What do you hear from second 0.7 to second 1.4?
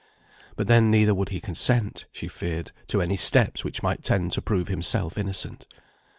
neither would he